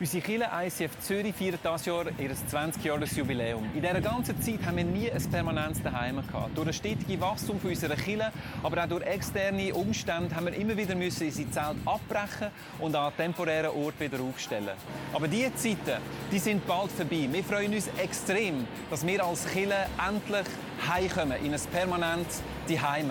[0.00, 3.66] Unsere Kirche ICF Zürich feiert dieses Jahr ihr 20-Jahres-Jubiläum.
[3.74, 6.56] In dieser ganzen Zeit haben wir nie ein permanentes Daheim gehabt.
[6.56, 8.32] Durch das stetige Wachstum unserer Kirche,
[8.62, 13.12] aber auch durch externe Umstände haben wir immer wieder müssen unsere Zelt abbrechen und an
[13.14, 14.70] temporären Ort wieder aufstellen.
[15.12, 16.00] Aber diese Zeiten,
[16.32, 17.28] die sind bald vorbei.
[17.30, 20.46] Wir freuen uns extrem, dass wir als Kirche endlich
[20.88, 23.10] heimkommen in ein permanentes Daheim.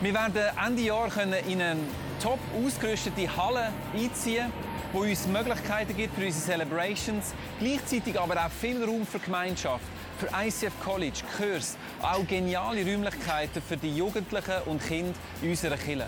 [0.00, 1.14] Wir werden Ende Jahr
[1.46, 1.76] in eine
[2.18, 4.50] top ausgerüstete Halle einziehen
[4.92, 9.84] wo uns Möglichkeiten gibt für unsere Celebrations, gleichzeitig aber auch viel Raum für Gemeinschaft,
[10.18, 16.06] für ICF College, Kurs, auch geniale Räumlichkeiten für die Jugendlichen und Kinder in unserer Kirche.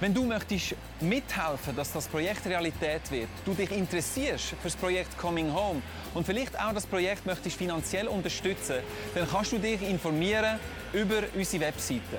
[0.00, 5.16] Wenn du möchtest mithelfen, dass das Projekt Realität wird, du dich interessierst für das Projekt
[5.16, 5.80] Coming Home
[6.12, 8.76] und vielleicht auch das Projekt möchtest finanziell unterstützen,
[9.14, 10.58] dann kannst du dich informieren
[10.92, 12.18] über unsere Webseite.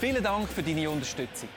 [0.00, 1.48] Vielen Dank für deine Unterstützung.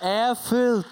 [0.00, 0.86] Erfüllt.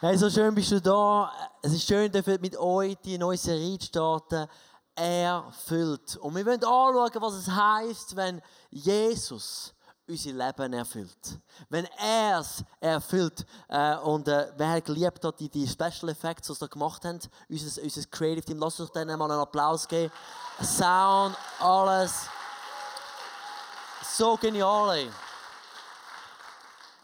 [0.00, 1.32] Hey, so schön bist du da.
[1.62, 4.46] Es ist schön, mit euch die neue Serie zu starten.
[4.94, 6.16] Erfüllt.
[6.16, 9.74] Und wir wollen anschauen, was es heißt, wenn Jesus
[10.08, 11.40] unser Leben erfüllt.
[11.68, 13.44] Wenn er es erfüllt.
[13.68, 17.82] Äh, und äh, wer geliebt hat, die, die Special Effects, was sie gemacht haben, unser,
[17.82, 20.12] unser Creative Team, lasst uns denen mal einen Applaus geben.
[20.62, 22.26] Sound, alles.
[24.02, 25.10] So genial, ey.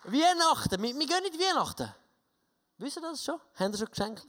[0.04, 0.82] Weihnachten.
[0.82, 1.92] Wir, wir gehen nicht Weihnachten.
[2.78, 3.40] Wisst ihr das schon?
[3.54, 4.22] Haben ihr schon Geschenke?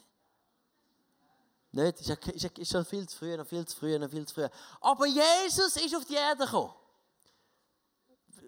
[1.71, 4.33] Nicht, ist, ist, ist schon viel zu früh, noch viel zu früh, noch viel zu
[4.33, 4.47] früh.
[4.79, 6.73] Aber Jesus ist auf die Erde gekommen.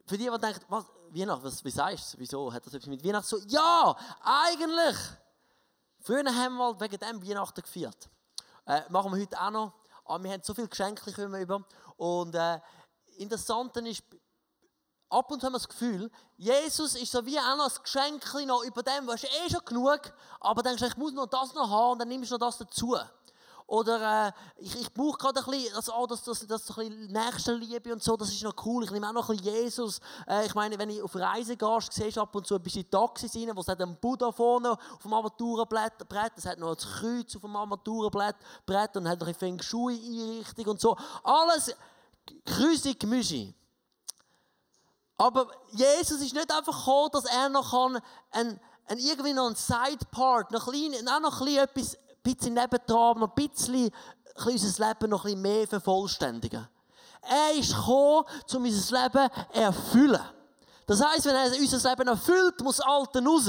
[0.06, 3.04] Für die, die denken, was, Weihnachten, was, wie sagst du, wieso hat das etwas mit
[3.04, 3.38] Weihnachten so?
[3.48, 4.96] Ja, eigentlich.
[6.00, 8.10] Früher haben wir halt wegen dem Weihnachten gefeiert.
[8.66, 9.74] Äh, machen wir heute auch noch.
[10.06, 11.66] Aber wir haben so viele Geschenke über.
[11.98, 12.60] Und äh,
[13.18, 14.04] interessant ist,
[15.10, 18.48] ab und zu haben wir das Gefühl, Jesus ist so wie auch noch ein Geschenk
[18.48, 20.02] noch über dem, was eh schon genug,
[20.40, 22.48] aber dann denkst du, ich muss noch das noch haben und dann nimmst du noch
[22.48, 22.96] das dazu.
[23.68, 27.08] Oder äh, ich, ich brauche gerade ein bisschen, also, oh, das, das, das, das ein
[27.08, 28.86] Nächstenliebe und so, das ist noch cool.
[28.86, 30.00] Ich nehme auch noch ein bisschen Jesus.
[30.26, 32.90] Äh, ich meine, wenn ich auf Reise gehe, siehst du ab und zu ein bisschen
[32.90, 36.78] Taxis rein, wo es hat einen Buddha vorne auf dem Armaturenbrett, es hat noch ein
[36.78, 38.38] Kreuz auf dem Armaturenbrett
[38.96, 40.96] und hat noch ein Feng Shui-Einrichtung und so.
[41.22, 41.76] Alles
[42.46, 43.54] Krüsig Gemüse.
[45.18, 48.00] Aber Jesus ist nicht einfach gekommen, dass er noch ein,
[48.32, 53.20] ein, ein irgendwie noch ein Side-Part, noch klein, auch noch ein etwas, ein bisschen nebendran,
[53.20, 53.92] noch ein bisschen, ein
[54.46, 56.68] unser Leben noch ein bisschen mehr vervollständigen.
[57.22, 60.22] Er ist gekommen, um unser Leben erfüllen.
[60.86, 63.48] Das heisst, wenn er unser Leben erfüllt, muss Alte raus.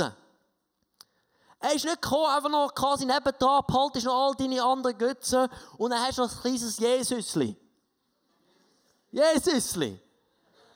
[1.60, 5.90] Er ist nicht gekommen, einfach noch quasi nebendran, behaltest noch all deine anderen Götzen und
[5.90, 7.56] dann hast du noch ein kleines Jesusli.
[9.10, 10.00] Jesusli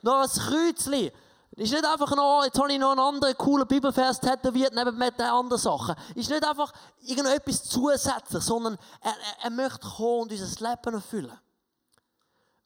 [0.03, 1.11] noch ein Kreuzchen.
[1.55, 5.21] Ist nicht einfach noch, jetzt habe ich noch einen anderen coolen Bibelvers tätowiert neben den
[5.21, 5.95] anderen Sachen.
[6.15, 11.39] Ist nicht einfach irgendetwas zusätzlich, sondern er, er, er möchte kommen und unser Leben erfüllen.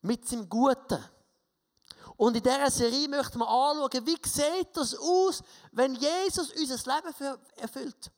[0.02, 1.04] Mit seinem Guten.
[2.16, 5.44] Und in dieser Serie möchten wir anschauen, wie sieht das aus,
[5.74, 8.12] wenn Jesus unser Leben erfüllt.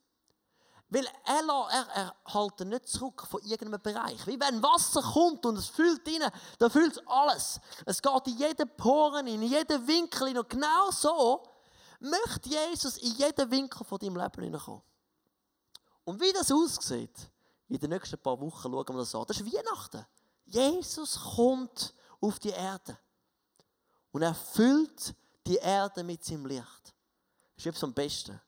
[0.89, 4.25] Weil er, er, er hält nicht zurück von irgendeinem Bereich.
[4.25, 7.59] Wie wenn Wasser kommt und es füllt rein, dann füllt es alles.
[7.85, 11.43] Es geht in jeden Poren, in jeden Winkel Und genau so
[11.99, 14.81] möchte Jesus in jeden Winkel von deinem Leben hineinkommen.
[16.05, 17.29] Und wie das aussieht,
[17.67, 19.25] in den nächsten paar Wochen schauen wir das an.
[19.27, 20.05] Das ist Weihnachten.
[20.45, 22.97] Jesus kommt auf die Erde.
[24.11, 25.13] Und er füllt
[25.45, 26.95] die Erde mit seinem Licht.
[27.55, 28.41] Das ist etwas am besten.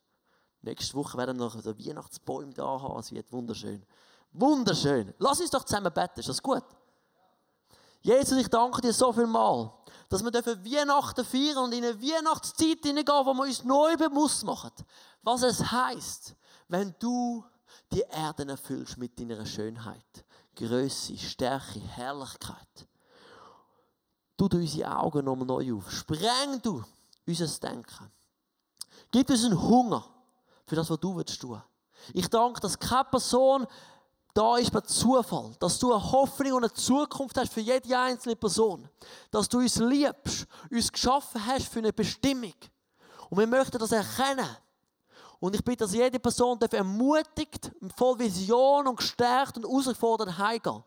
[0.61, 2.99] Nächste Woche werden wir noch so Weihnachtsbäume da haben.
[2.99, 3.83] Es wird wunderschön.
[4.31, 5.13] Wunderschön.
[5.17, 6.19] Lass uns doch zusammen beten.
[6.19, 6.63] Ist das gut?
[8.01, 9.71] Jesus, ich danke dir so viel mal,
[10.09, 14.43] dass wir dürfen Weihnachten feiern und in eine Weihnachtszeit hineingehen, wo wir uns neu bewusst
[14.43, 14.71] machen,
[15.21, 16.35] was es heißt,
[16.67, 17.43] wenn du
[17.91, 20.25] die Erden erfüllst mit deiner Schönheit,
[20.55, 22.87] Größe, Stärke, Herrlichkeit.
[24.37, 25.91] Tu du unsere Augen nochmal neu auf.
[25.91, 26.83] Spreng du
[27.27, 28.11] unser Denken.
[29.11, 30.03] Gib uns einen Hunger
[30.71, 31.45] für das, was du willst.
[32.13, 33.67] Ich danke, dass keine Person
[34.33, 38.37] da ist per Zufall, dass du eine Hoffnung und eine Zukunft hast für jede einzelne
[38.37, 38.87] Person,
[39.31, 42.53] dass du uns liebst, uns geschaffen hast für eine Bestimmung.
[43.29, 44.47] Und wir möchten das erkennen.
[45.41, 50.85] Und ich bitte, dass jede Person ermutigt, voll Vision und gestärkt und herausgefordert heimgehen.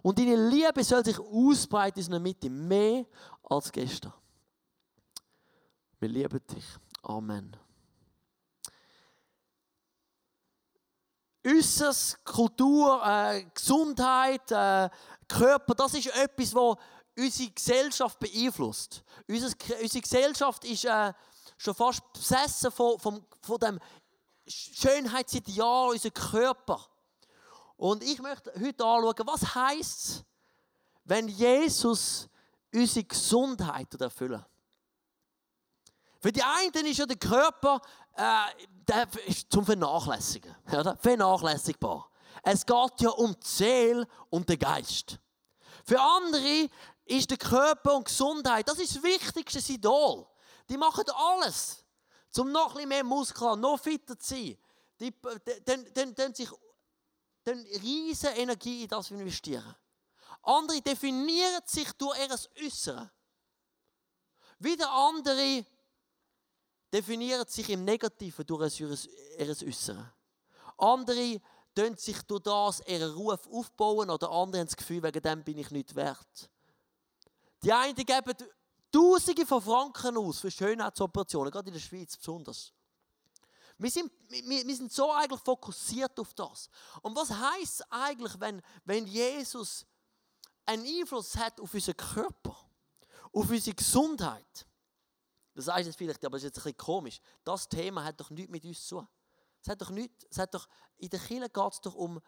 [0.00, 3.04] Und deine Liebe soll sich ausbreiten in unserer Mitte, mehr
[3.42, 4.12] als gestern.
[5.98, 6.66] Wir lieben dich.
[7.02, 7.63] Amen.
[11.46, 14.88] Äußeres, Kultur, äh, Gesundheit, äh,
[15.28, 16.76] Körper, das ist etwas, was
[17.16, 19.04] unsere Gesellschaft beeinflusst.
[19.28, 21.12] Unsere, unsere Gesellschaft ist äh,
[21.56, 23.78] schon fast besessen von, von, von dem
[24.46, 26.84] Schönheitsideal, unser Körper.
[27.76, 30.24] Und ich möchte heute anschauen, was heißt es,
[31.04, 32.28] wenn Jesus
[32.72, 34.44] unsere Gesundheit erfüllen
[36.20, 37.80] Für die einen ist ja der Körper
[38.16, 40.54] äh, ist zum Vernachlässigen.
[40.66, 40.96] Oder?
[40.96, 42.10] Vernachlässigbar.
[42.42, 45.18] Es geht ja um die Seele und den Geist.
[45.84, 46.68] Für andere
[47.04, 50.26] ist der Körper und Gesundheit, das ist das wichtigste Idol.
[50.68, 51.84] Die machen alles,
[52.36, 54.58] um noch ein mehr Muskeln, noch fitter zu sein.
[55.00, 55.14] Die,
[55.64, 56.48] dann, dann, dann sich
[57.42, 59.74] dann riesige Energie in das investieren.
[60.42, 63.10] Andere definieren sich durch ihr Äußere.
[64.58, 65.66] Wieder andere
[66.94, 68.96] definieren sich im Negativen durch ihr,
[69.38, 70.12] ihr Äußere.
[70.78, 71.40] Andere
[71.74, 75.58] tun sich durch das ihren Ruf aufbauen oder andere haben das Gefühl, wegen dem bin
[75.58, 76.50] ich nicht wert.
[77.64, 78.36] Die einen geben
[78.92, 82.72] Tausende von Franken aus für Schönheitsoperationen, gerade in der Schweiz besonders.
[83.76, 86.68] Wir sind, wir, wir sind so eigentlich fokussiert auf das.
[87.02, 89.84] Und was heißt es eigentlich, wenn, wenn Jesus
[90.64, 92.56] einen Einfluss hat auf unseren Körper,
[93.32, 94.64] auf unsere Gesundheit?
[95.54, 97.20] Das heißt jetzt vielleicht, aber es ist jetzt ein bisschen komisch.
[97.44, 99.08] Das Thema hat doch nichts mit uns zu tun.
[99.62, 100.68] Es hat doch nichts, es hat doch,
[100.98, 102.20] in der Kirche geht es doch um,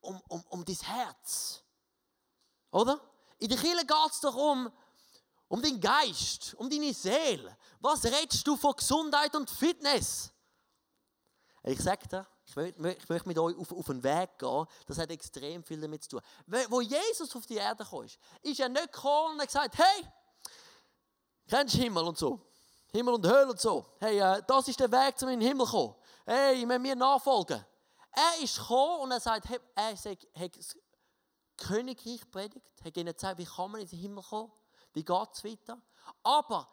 [0.00, 1.62] um, um, um dein Herz.
[2.70, 3.00] Oder?
[3.38, 4.70] In der Kirche geht es doch um,
[5.48, 7.56] um deinen Geist, um deine Seele.
[7.80, 10.32] Was redest du von Gesundheit und Fitness?
[11.62, 15.64] Ich sage dir, ich möchte mit euch auf, auf einen Weg gehen, das hat extrem
[15.64, 16.20] viel damit zu tun.
[16.68, 20.08] Wo Jesus auf die Erde kam, ist er nicht gekommen und gesagt, hey,
[21.48, 22.40] kennst du Himmel und so?
[22.92, 23.94] Himmel und Hölle und so.
[23.98, 25.94] Hey, äh, das ist der Weg, zum in den Himmel zu kommen.
[26.24, 27.64] Hey, ich mir nachfolgen.
[28.10, 30.76] Er ist gekommen und er sagt, hey, er hat das
[31.56, 34.52] Königreich predigt, hat ihnen gezeigt, wie kann man in den Himmel kommen,
[34.92, 35.80] wie geht es weiter.
[36.22, 36.68] Aber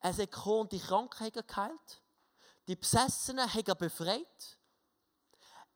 [0.00, 2.02] er ist gekommen und die Kranken geheilt,
[2.66, 4.58] die Besessenen hat er befreit.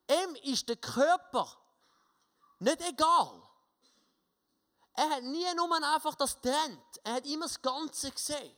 [0.09, 1.51] Ihm ist der Körper
[2.59, 3.43] nicht egal.
[4.95, 8.57] Er hat nie nur einfach das Trend, er hat immer das Ganze gesehen.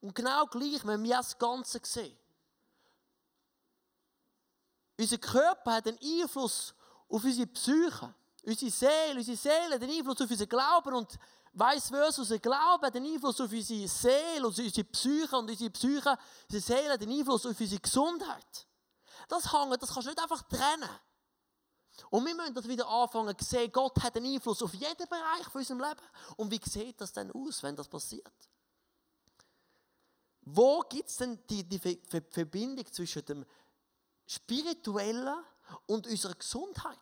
[0.00, 2.18] Und genau gleich, wenn wir das Ganze sehen.
[4.98, 6.74] Unser Körper hat einen Einfluss
[7.08, 11.18] auf unsere Psyche, unsere Seele, unsere Seele hat einen Einfluss auf unseren Glauben und
[11.52, 15.70] vice versa, unser Glaube hat einen Einfluss auf unsere Seele, auf unsere Psyche und unsere
[15.70, 16.18] Psyche,
[16.48, 18.66] unsere Seele hat einen Einfluss auf unsere Gesundheit.
[19.28, 20.90] Das hängt, das kannst du nicht einfach trennen.
[22.10, 25.44] Und wir müssen das wieder anfangen zu sehen, Gott hat einen Einfluss auf jeden Bereich
[25.50, 26.00] von unserem Leben.
[26.36, 28.32] Und wie sieht das denn aus, wenn das passiert?
[30.42, 33.46] Wo gibt es denn die, die Verbindung zwischen dem
[34.26, 35.42] Spirituellen
[35.86, 36.98] und unserer Gesundheit?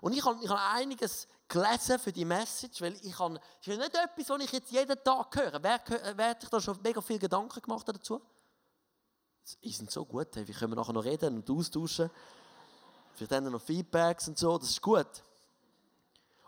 [0.00, 3.78] Und ich habe, ich habe einiges gelesen für die Message, weil ich habe, das ist
[3.78, 5.62] nicht etwas, was ich jetzt jeden Tag höre.
[5.62, 5.80] Wer,
[6.16, 8.20] wer hat sich da schon mega viel Gedanken gemacht dazu?
[9.64, 12.10] Die sind so gut, wir können nachher noch reden und austauschen.
[13.20, 15.22] Vielleicht haben wir noch Feedbacks und so, das ist gut.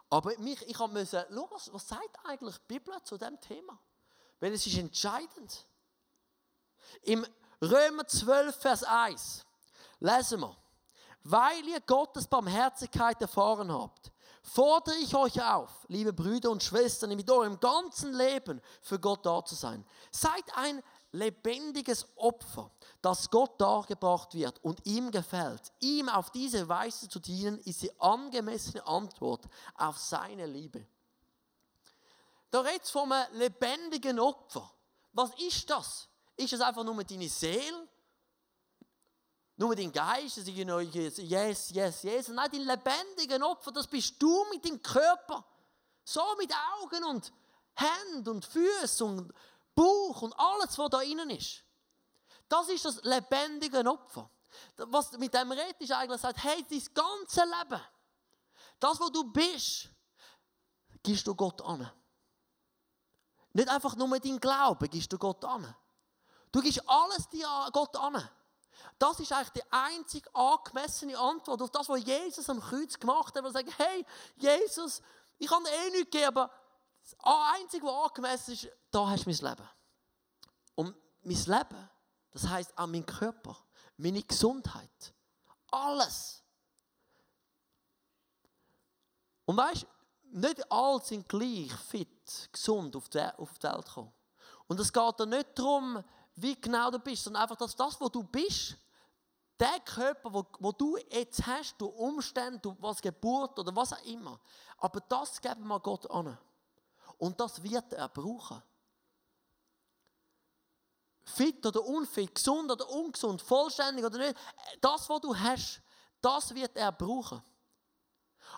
[0.09, 3.79] Aber mich, ich musste schauen, was, was sagt eigentlich die Bibel zu diesem Thema?
[4.41, 5.67] Weil es ist entscheidend.
[7.03, 7.27] Im
[7.61, 9.45] Römer 12, Vers 1
[10.01, 10.57] lesen wir,
[11.25, 14.11] weil ihr Gottes Barmherzigkeit erfahren habt,
[14.43, 19.45] fordere ich euch auf, liebe Brüder und Schwestern, mit eurem ganzen Leben für Gott da
[19.45, 19.85] zu sein.
[20.11, 22.71] Seid ein lebendiges Opfer,
[23.03, 25.73] das Gott dargebracht wird und ihm gefällt.
[25.81, 29.45] Ihm auf diese Weise zu dienen, ist die angemessene Antwort
[29.75, 30.87] auf seine Liebe.
[32.51, 34.71] da redet von einem lebendigen Opfer.
[35.13, 36.09] Was ist das?
[36.37, 37.89] Ist es einfach nur deine Seele?
[39.57, 40.39] Nur dein Geist?
[40.39, 42.29] Das ist yes, yes, yes.
[42.29, 45.45] Nein, dein lebendigen Opfer, das bist du mit deinem Körper.
[46.05, 47.33] So mit Augen und
[47.75, 49.33] Händen und Füßen und
[49.75, 51.65] Bauch und alles, was da innen ist.
[52.53, 54.29] Das ist das lebendige Opfer.
[54.77, 57.81] Was mit dem redet, ist eigentlich sagt, hey, dein ganze Leben,
[58.79, 59.89] das, was du bist,
[61.03, 61.91] gibst du Gott an.
[63.55, 65.75] Nicht einfach nur dein Glauben gibst du Gott an.
[66.51, 68.23] Du gibst alles dir Gott an.
[68.99, 73.43] Das ist eigentlich die einzig angemessene Antwort auf das, was Jesus am Kreuz gemacht hat.
[73.43, 74.05] Er sagt, hey,
[74.37, 75.01] Jesus,
[75.39, 76.51] ich kann dir eh nichts geben, aber
[77.03, 77.17] das
[77.55, 79.71] Einzige, was angemessen ist, da hast du mein Leben.
[80.75, 81.91] Und mein Leben,
[82.33, 83.57] das heisst auch mein Körper,
[83.97, 85.15] meine Gesundheit,
[85.71, 86.43] alles.
[89.45, 89.87] Und weißt
[90.33, 94.13] nicht alle sind gleich fit, gesund auf die, auf die Welt gekommen.
[94.67, 96.03] Und es geht da nicht darum,
[96.37, 98.77] wie genau du bist, sondern einfach, dass das, was du bist,
[99.61, 104.05] der Körper, wo, wo du jetzt hast, durch Umstände, durch was Geburt oder was auch
[104.05, 104.41] immer,
[104.79, 106.39] aber das geben wir Gott an.
[107.19, 108.63] Und das wird er brauchen.
[111.25, 114.37] Fit oder unfit, gesund oder ungesund, vollständig oder nicht,
[114.81, 115.81] das, was du hast,
[116.21, 117.43] das wird er brauchen.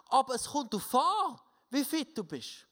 [0.07, 1.41] Aber es kommt darauf an,
[1.71, 2.67] wie fit du bist.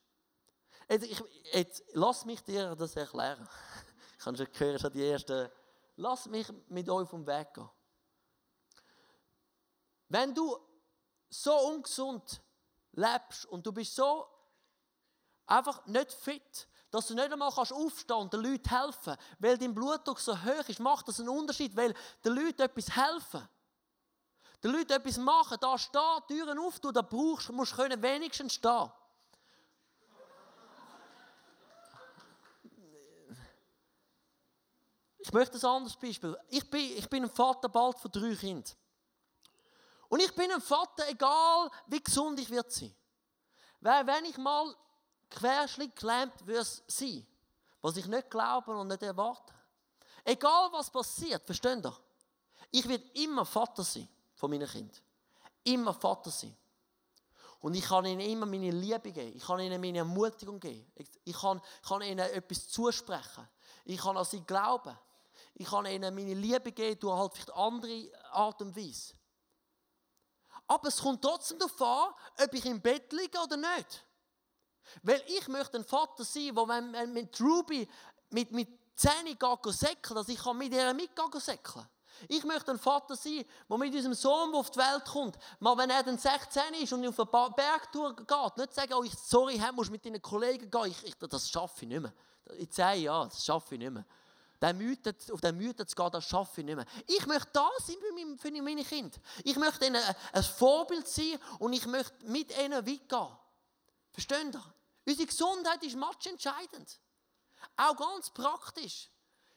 [0.89, 1.23] Jetzt, ich,
[1.53, 3.49] jetzt lass mich dir das erklären.
[4.19, 5.51] Ich habe schon gehört, schon die ersten.
[5.97, 7.69] Lass mich mit euch vom Weg gehen.
[10.09, 10.57] Wenn du
[11.29, 12.41] so ungesund
[12.93, 14.29] lebst und du bist so
[15.47, 19.75] einfach nicht fit, dass du nicht einmal kannst aufstehen und den Leuten helfen weil dein
[19.75, 23.49] Blutdruck so hoch ist, macht das einen Unterschied, weil den Leuten etwas helfen.
[24.63, 28.93] Den Leuten etwas machen, da stehen, Türen auftun, da brauchst, musst du wenigstens stehen.
[35.19, 36.37] Ich möchte ein anderes Beispiel.
[36.51, 38.77] Ich bin, ich bin ein Vater bald von drei Kindern.
[40.11, 42.95] Und ich bin ein Vater, egal wie gesund ich wird sein.
[43.81, 44.77] Weil wenn ich mal
[45.35, 47.27] querschlick gelähmt würde sein,
[47.81, 49.53] was ich nicht glaube und nicht erwarte.
[50.25, 51.97] Egal was passiert, versteht ihr?
[52.71, 55.03] Ich werde immer Vater sein von meinen Kindern.
[55.65, 56.57] Immer Vater sein.
[57.61, 59.37] Und ich kann ihnen immer meine Liebe geben.
[59.37, 60.91] Ich kann ihnen meine Ermutigung geben.
[61.25, 63.49] Ich kann, kann ihnen etwas zusprechen.
[63.85, 64.97] Ich kann an sie glauben.
[65.55, 69.15] Ich kann ihnen meine Liebe geben durch halt vielleicht andere Art und Weise.
[70.67, 74.05] Aber es kommt trotzdem darauf an, ob ich im Bett liege oder nicht.
[75.03, 77.89] Weil ich möchte ein Vater sein, der wenn, mit Ruby
[78.31, 81.87] mit, mit 10 geht säckeln, dass ich mit ihr mitgehen säckeln
[82.29, 85.77] Ich möchte ein Vater sein, der mit unserem Sohn, der auf die Welt kommt, mal
[85.77, 89.59] wenn er dann 16 ist und auf eine Bergtour geht, nicht sagen, oh, ich, sorry,
[89.59, 92.13] Herr, musst mit deinen Kollegen gehen, ich, ich, das schaffe ich nicht mehr.
[92.59, 94.05] In 10 Jahren, das schaffe ich nicht mehr
[94.63, 96.87] der Mythe, auf den Mythen zu gehen, das schaffe ich nicht mehr.
[97.09, 97.97] Ich möchte da sein
[98.39, 99.19] für meine Kinder.
[99.43, 100.01] Ich möchte ihnen
[100.33, 103.37] ein Vorbild sein und ich möchte mit ihnen weitergehen.
[104.13, 104.59] Verstehen Sie?
[105.07, 107.01] Unsere Gesundheit ist entscheidend.
[107.77, 109.09] Auch ganz praktisch.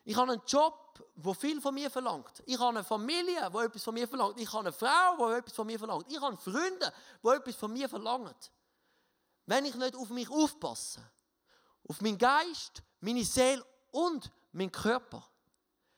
[0.03, 2.43] Ich habe einen Job, der viel von mir verlangt.
[2.45, 4.39] Ich habe eine Familie, die etwas von mir verlangt.
[4.39, 6.11] Ich habe eine Frau, die etwas von mir verlangt.
[6.11, 6.93] Ich habe Freunde,
[7.23, 8.35] die etwas von mir verlangen.
[9.47, 11.03] Wenn ich nicht auf mich aufpasse,
[11.87, 15.27] auf meinen Geist, meine Seele und mein Körper,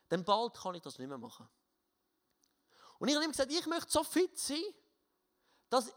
[0.09, 1.47] dann bald kann ich das nicht mehr machen.
[2.99, 4.63] Und ich habe ihm gesagt, ich möchte so fit sein,
[5.69, 5.93] dass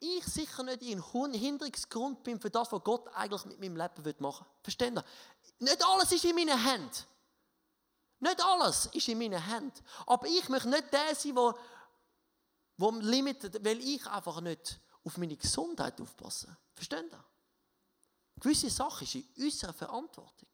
[0.00, 4.46] ich sicher nicht ein Hinderungsgrund bin für das, was Gott eigentlich mit meinem Leben machen
[4.46, 4.54] will.
[4.62, 5.64] Verstehen Sie?
[5.64, 7.04] Nicht alles ist in meinen Händen.
[8.20, 9.80] Nicht alles ist in meinen Händen.
[10.06, 11.54] Aber ich möchte nicht der sein, der,
[12.76, 16.56] der limitet, weil ich einfach nicht auf meine Gesundheit aufpasse.
[16.74, 18.40] Verstehen Sie?
[18.40, 20.48] Gewisse Sachen sind in unserer Verantwortung.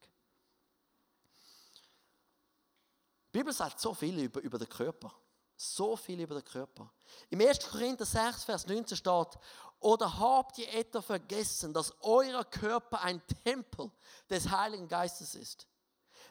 [3.26, 5.12] Die Bibel sagt so viel über, über den Körper.
[5.56, 6.92] So viel über den Körper.
[7.30, 7.70] Im 1.
[7.70, 9.38] Korinther 6, Vers 19 steht,
[9.78, 13.90] oder habt ihr etwa vergessen, dass euer Körper ein Tempel
[14.30, 15.66] des Heiligen Geistes ist,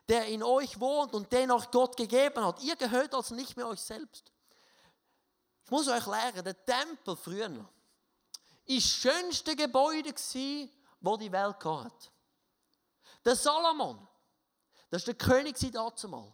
[0.09, 2.61] der in euch wohnt und den euch Gott gegeben hat.
[2.63, 4.31] Ihr gehört also nicht mehr euch selbst.
[5.65, 7.69] Ich muss euch erklären, der Tempel früher war
[8.67, 12.09] das schönste Gebäude, das die Welt hatte.
[13.23, 14.07] Der Salomon,
[14.89, 16.33] das ist der König dazumal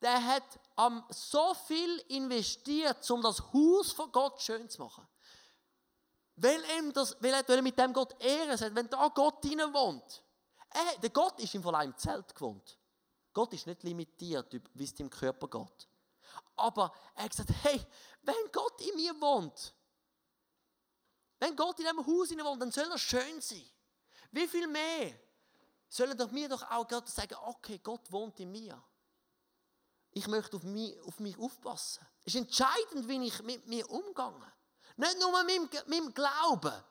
[0.00, 5.06] der hat um, so viel investiert, um das Haus von Gott schön zu machen.
[6.36, 10.22] Weil, ihm das, weil er mit dem Gott Ehre hat, wenn da Gott drinnen wohnt.
[10.70, 12.78] Er, der Gott ist im Fall im Zelt gewohnt.
[13.32, 15.88] Gott ist nicht limitiert, wie es dem Körper geht.
[16.56, 17.80] Aber er hat gesagt, hey,
[18.22, 19.74] wenn Gott in mir wohnt,
[21.38, 23.64] wenn Gott in diesem Haus wohnt, dann soll das schön sein.
[24.30, 25.12] Wie viel mehr
[25.88, 28.82] sollen doch wir doch auch gerade sagen, okay, Gott wohnt in mir.
[30.12, 32.06] Ich möchte auf mich, auf mich aufpassen.
[32.24, 34.52] Es ist entscheidend, wie ich mit mir umgehe.
[34.96, 36.84] Nicht nur mit meinem, Glauben.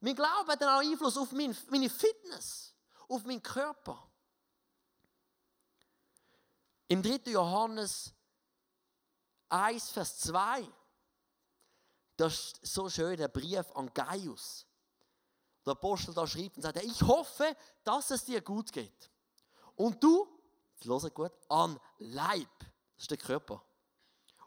[0.00, 2.74] Mein Glaube hat dann auch Einfluss auf meine Fitness,
[3.08, 4.10] auf meinen Körper.
[6.88, 7.30] Im 3.
[7.30, 8.12] Johannes
[9.48, 10.68] 1, Vers 2,
[12.16, 14.66] das ist so schön der Brief an Gaius.
[15.64, 19.10] Der Apostel da schreibt und sagt, ich hoffe, dass es dir gut geht.
[19.76, 20.28] Und du,
[20.82, 23.64] los gut, an Leib, das ist der Körper,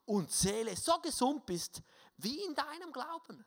[0.06, 1.82] und Seele so gesund bist,
[2.18, 3.46] wie in deinem Glauben.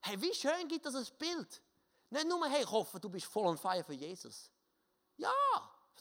[0.00, 1.62] Hey, wie schön gibt das ein Bild.
[2.10, 4.50] Nicht nur, hey, ich hoffe, du bist voll on fire für Jesus.
[5.16, 5.30] Ja,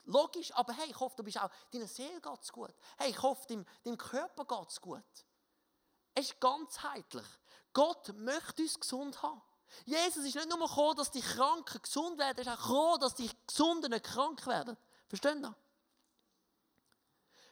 [0.06, 2.74] logisch, aber hey, ich hoffe, du bist auch, deiner Seele geht es gut.
[2.98, 5.04] Hey, ich hoffe, deinem, deinem Körper geht es gut.
[6.16, 7.28] Es ist ganzheitlich.
[7.74, 9.42] Gott möchte uns gesund haben.
[9.86, 13.16] Jesus ist nicht nur gekommen, dass die Kranken gesund werden, er ist auch gekommen, dass
[13.16, 14.78] die Gesunden nicht krank werden.
[15.10, 15.54] Verstehen Sie?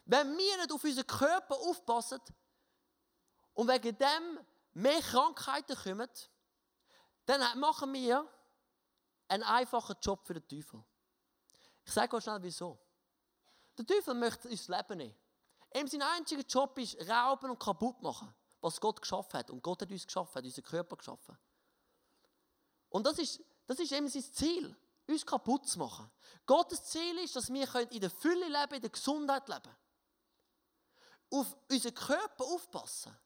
[0.05, 2.21] Wenn wir nicht auf unseren Körper aufpassen
[3.55, 4.39] und wegen dem
[4.73, 6.09] mehr Krankheiten kommen,
[7.25, 8.25] dann machen wir
[9.27, 10.81] einen einfachen Job für den Teufel.
[11.83, 12.77] Ich sage euch schnell wieso.
[13.77, 15.15] Der Teufel möchte uns Leben nehmen.
[15.75, 19.49] Ihm sein einziger Job ist rauben und kaputt machen, was Gott geschaffen hat.
[19.51, 21.37] Und Gott hat uns geschaffen, hat unseren Körper geschaffen.
[22.89, 24.75] Und das ist, das ist eben sein Ziel,
[25.07, 26.09] uns kaputt zu machen.
[26.45, 29.75] Gottes Ziel ist, dass wir in der Fülle leben, in der Gesundheit leben.
[31.29, 33.17] Auf unseren Körper aufpassen.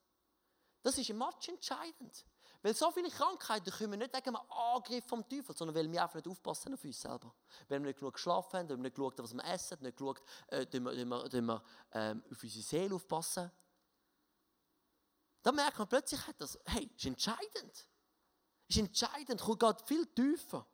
[0.81, 2.25] Das ist match entscheidend.
[2.63, 6.15] Weil so viele Krankheiten kommen nicht wegen einem Angriff vom Teufel, sondern weil wir einfach
[6.15, 7.33] nicht aufpassen auf uns selber.
[7.67, 9.97] Weil wir nicht genug geschlafen haben, weil wir nicht geschaut haben, was wir essen, nicht
[9.97, 13.51] geschaut, äh, wir, wir, wir ähm, auf unsere Seele aufpassen.
[15.41, 17.87] Dann merkt man plötzlich, das, hey, ist entscheidend.
[18.67, 20.67] Ist entscheidend, geht viel tiefer.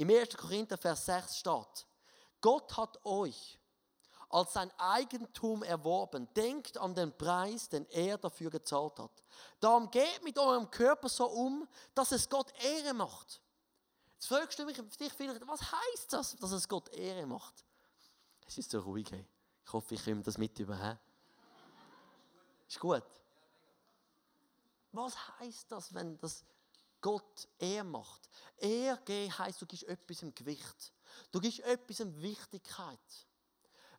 [0.00, 0.34] Im 1.
[0.34, 1.86] Korinther, Vers 6 steht,
[2.40, 3.60] Gott hat euch
[4.30, 6.26] als sein Eigentum erworben.
[6.32, 9.10] Denkt an den Preis, den er dafür gezahlt hat.
[9.60, 13.42] Darum geht mit eurem Körper so um, dass es Gott Ehre macht.
[14.14, 17.62] Jetzt fragst du mich, dich vielleicht, was heißt das, dass es Gott Ehre macht?
[18.46, 19.06] Es ist so ruhig.
[19.10, 19.26] Hey.
[19.66, 20.98] Ich hoffe, ich komme das mit über.
[22.66, 23.04] Ist gut.
[24.92, 26.42] Was heißt das, wenn das
[27.00, 28.28] Gott Ehre macht?
[28.56, 30.92] Ehre geben heisst, du gibst etwas im Gewicht.
[31.30, 33.26] Du gibst etwas in Wichtigkeit.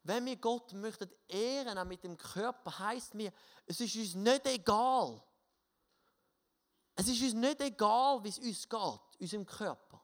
[0.04, 3.32] Wenn wir Gott möchten ehren, auch mit dem Körper, heißt mir,
[3.66, 5.22] es ist uns nicht egal.
[6.96, 10.04] Es ist uns nicht egal, wie es uns geht, unserem Körper.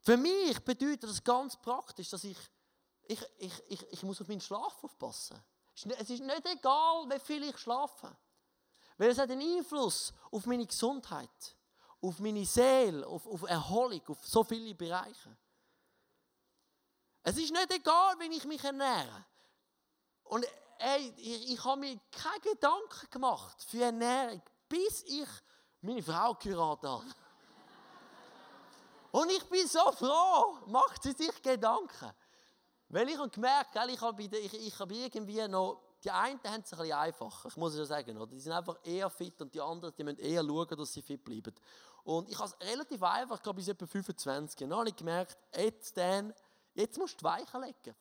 [0.00, 2.38] Für mich bedeutet das ganz praktisch, dass ich,
[3.02, 5.38] ich, ich, ich, ich muss auf meinen Schlaf aufpassen.
[5.74, 8.16] Es ist nicht egal, wie viel ich schlafe.
[8.98, 11.56] Weil es hat einen Einfluss auf meine Gesundheit,
[12.02, 15.36] auf meine Seele, auf, auf Erholung, auf so viele Bereiche.
[17.22, 19.24] Es ist nicht egal, wie ich mich ernähre.
[20.24, 20.44] Und
[20.78, 25.28] ey, ich, ich habe mir keine Gedanken gemacht für Ernährung, bis ich
[25.80, 27.04] meine Frau geheiratet habe.
[29.12, 32.12] Und ich bin so froh, macht sie sich Gedanken.
[32.88, 36.72] Weil ich habe gemerkt, ich habe, ich, ich habe irgendwie noch, die einen haben es
[36.72, 38.30] ein bisschen einfacher, ich muss es ja sagen, oder?
[38.30, 41.24] die sind einfach eher fit und die anderen, die müssen eher schauen, dass sie fit
[41.24, 41.54] bleiben.
[42.04, 45.36] Und ich habe es relativ einfach, ich bis etwa 25, und dann habe ich gemerkt,
[45.54, 46.32] jetzt dann,
[46.78, 47.96] Jetzt musst du die Weichen legen.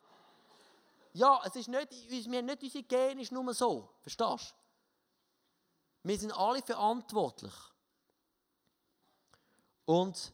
[1.14, 1.92] Ja, es ist nicht,
[2.30, 3.90] wir nicht unsere Gene ist nur so.
[4.02, 6.08] Verstehst du?
[6.08, 7.54] Wir sind alle verantwortlich.
[9.86, 10.32] Und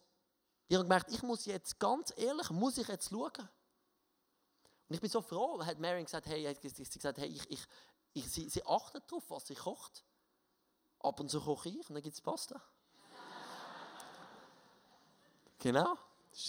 [0.67, 3.49] ich habe gemerkt, ich muss jetzt ganz ehrlich, muss ich jetzt schauen.
[4.93, 7.65] Und ich bin so froh, hat Mary gesagt, hey, hat gesagt, hey ich, ich,
[8.13, 10.03] ich, sie, sie achtet darauf, was sie kocht.
[10.99, 12.61] Ab und zu koche ich und dann gibt es Pasta.
[15.57, 15.97] genau.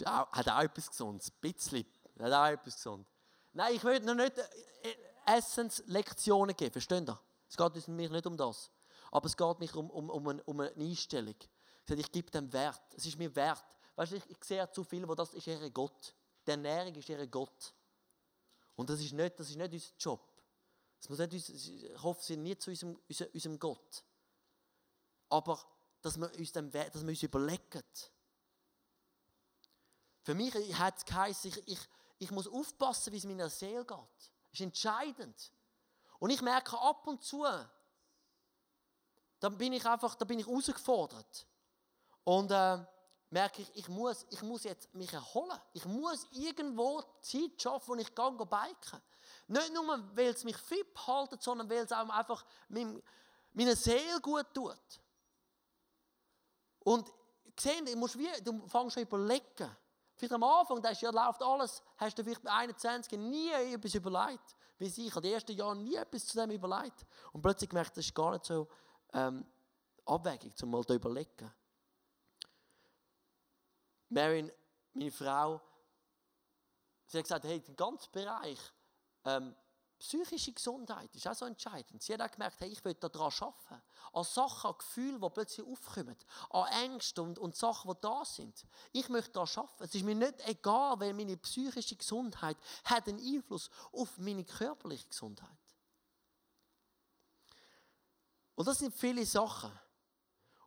[0.04, 1.28] Auch, hat auch etwas Gesundes.
[1.28, 1.86] Ein bisschen.
[2.20, 3.10] Hat auch etwas Gesundes.
[3.54, 6.72] Nein, ich will noch nicht äh, Essenslektionen geben.
[6.72, 7.18] Versteht ihr?
[7.48, 8.70] Es geht mir nicht um das.
[9.10, 11.36] Aber es geht mich um, um, um, eine, um eine Einstellung.
[11.86, 12.82] Ich, ich gebe dem Wert.
[12.94, 13.64] Es ist mir wert.
[13.96, 16.14] Weißt du, ich, ich sehe zu viel, wo das ist ihr Gott.
[16.46, 17.72] Die Ernährung ist ihr Gott.
[18.76, 20.34] Und das ist nicht, das ist nicht unser Job.
[21.00, 22.98] Das muss nicht, ich hoffe, sie nie zu unserem,
[23.32, 24.04] unserem Gott.
[25.28, 25.60] Aber
[26.00, 27.82] dass wir uns, dem, dass wir uns überlegen,
[30.22, 31.78] für mich hat es geheißen, ich, ich,
[32.18, 33.98] ich muss aufpassen, wie es meiner Seele geht.
[33.98, 35.52] Das ist entscheidend.
[36.18, 37.44] Und ich merke ab und zu,
[39.40, 41.46] dann bin ich einfach, da bin ich herausgefordert.
[42.24, 42.84] Und äh,
[43.34, 45.58] merke ich, ich muss, ich muss jetzt mich erholen.
[45.72, 49.02] Ich muss irgendwo Zeit schaffen, wo ich gehe, biken.
[49.48, 54.46] Nicht nur, weil es mich fit hält, sondern weil es auch einfach meiner Seele gut
[54.54, 55.00] tut.
[56.84, 57.12] Und
[57.58, 59.76] sehen, du, musst du fängst schon überlegen.
[60.14, 63.96] Vielleicht am Anfang denkst du, ja, läuft alles, hast du vielleicht bei 21 nie etwas
[63.96, 64.54] überlegt.
[64.78, 67.04] Wie ich, ich habe die ersten Jahre nie etwas zu dem überlegt.
[67.32, 68.68] Und plötzlich gemerkt, das ist gar nicht so
[69.12, 69.44] ähm,
[70.06, 71.52] abwegig, um mal zu überlegen.
[74.08, 74.52] Marin,
[74.92, 75.60] meine Frau,
[77.06, 78.58] sie hat gesagt, hey, den ganzen Bereich
[79.24, 79.54] ähm,
[79.98, 82.02] psychische Gesundheit ist auch so entscheidend.
[82.02, 83.82] Sie hat auch gemerkt, hey, ich will daran arbeiten.
[84.12, 86.16] An Sachen, an Gefühlen, die plötzlich aufkommen.
[86.50, 88.66] An Ängsten und, und Sachen, die da sind.
[88.92, 89.84] Ich möchte daran arbeiten.
[89.84, 95.08] Es ist mir nicht egal, weil meine psychische Gesundheit hat einen Einfluss auf meine körperliche
[95.08, 95.48] Gesundheit.
[98.54, 99.72] Und das sind viele Sachen.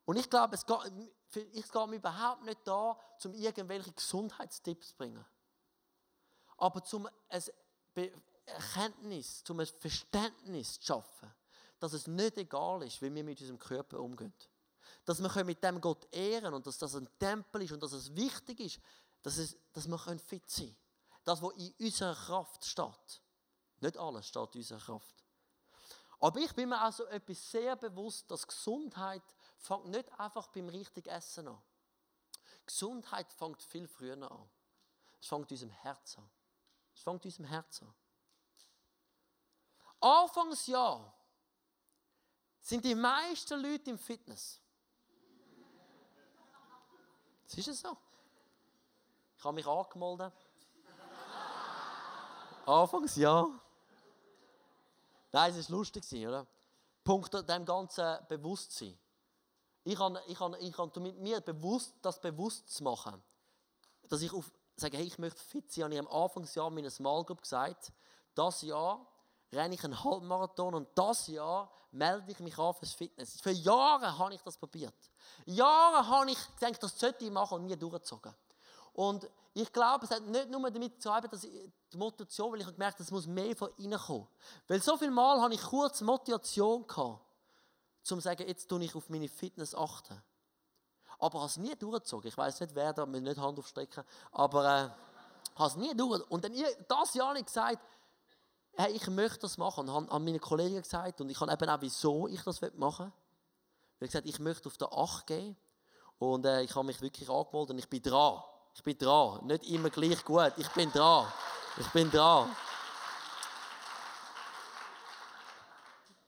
[0.06, 0.92] Und ich glaube, es geht,
[1.36, 5.26] es geht mir überhaupt nicht da, um irgendwelche Gesundheitstipps zu bringen.
[6.58, 7.44] Aber zum ein
[8.46, 11.34] Erkenntnis, zum ein Verständnis zu schaffen,
[11.80, 14.34] dass es nicht egal ist, wie wir mit unserem Körper umgehen.
[15.06, 18.16] Dass wir mit dem Gott ehren und dass das ein Tempel ist und dass es
[18.16, 18.80] wichtig ist,
[19.22, 20.78] dass, es, dass wir fit sein können.
[21.24, 23.22] Das, was in unserer Kraft steht.
[23.82, 25.24] Nicht alles steht in unserer Kraft.
[26.20, 29.22] Aber ich bin mir also etwas sehr bewusst, dass Gesundheit
[29.58, 31.62] fängt nicht einfach beim richtigen Essen an.
[32.66, 34.50] Gesundheit fängt viel früher an.
[35.22, 36.30] Es fängt unserem Herz an.
[36.94, 37.94] Es fängt unserem Herz an.
[40.00, 41.14] Anfangsjahr
[42.62, 44.60] sind die meisten Leute im Fitness.
[47.46, 47.98] Das ist es so.
[49.38, 50.34] Ich habe mich angemeldet.
[52.66, 53.50] Anfangsjahr.
[55.32, 56.46] Nein, es war lustig, oder?
[57.04, 58.98] Punkt dem ganzen Bewusstsein.
[59.88, 63.24] Ich habe, ich habe, ich habe mir bewusst, das bewusst zu machen,
[64.10, 67.24] dass ich auf, sage, hey, ich möchte fit sein, habe ich am Anfangsjahr meiner Small
[67.24, 67.94] Group gesagt,
[68.36, 69.08] das Jahr
[69.54, 73.40] renne ich einen Halbmarathon und das Jahr melde ich mich an fürs Fitness.
[73.40, 74.94] Für Jahre habe ich das probiert.
[75.46, 78.36] Jahre habe ich gedacht, das sollte ich machen und nie durchgezogen.
[78.92, 82.60] Und ich glaube, es hat nicht nur damit zu tun, dass ich, die Motivation, weil
[82.60, 84.28] ich habe gemerkt, es muss mehr von innen kommen.
[84.68, 87.22] Weil so viel Mal habe ich kurz Motivation gehabt,
[88.12, 90.22] um zu sagen, jetzt tue ich auf meine Fitness achten.
[91.20, 92.28] Aber habe es nie durchgezogen.
[92.28, 94.90] Ich weiß nicht, wer da mir nicht Hand aufstrecken, aber äh,
[95.60, 96.32] habe es nie durchgezogen.
[96.32, 96.54] Und dann
[96.88, 97.80] das Jahr ich gesagt,
[98.78, 99.88] hey, ich möchte das machen.
[99.90, 103.12] Und habe an meine Kollegen gesagt, und ich habe eben auch, wieso ich das machen
[104.00, 104.08] will.
[104.08, 105.58] Ich habe gesagt, ich möchte auf der 8 gehen.
[106.20, 108.42] Und äh, ich habe mich wirklich angemeldet und ich bin dran.
[108.76, 109.46] Ich bin dran.
[109.46, 110.54] Nicht immer gleich gut.
[110.58, 111.28] Ich bin dran.
[111.78, 112.56] Ich bin dran.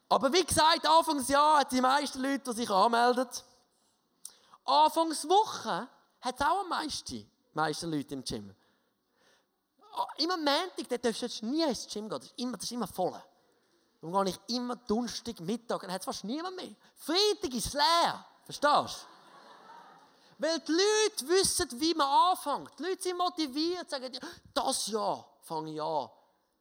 [0.09, 3.29] Aber wie gesagt, Anfangsjahr hat die meisten Leute, die sich anmelden.
[4.65, 5.87] Anfangswoche
[6.21, 8.55] hat es auch am meisten, meisten Leute im Gym.
[9.93, 12.19] Ah, immer Montag, da darfst du nie ins Gym gehen.
[12.19, 13.21] Das ist immer, das ist immer voll.
[14.01, 16.73] Dann gehe ich immer Donnerstag, Mittag, dann hat es fast niemand mehr.
[16.95, 18.25] Freitag ist leer.
[18.45, 20.45] Verstehst du?
[20.45, 22.71] Weil die Leute wissen, wie man anfängt.
[22.79, 24.17] Die Leute sind motiviert, sagen,
[24.53, 26.09] das Jahr fange ich an,